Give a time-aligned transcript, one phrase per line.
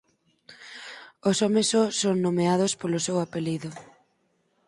[1.29, 3.69] Os homes só son nomeados polo seu apelido.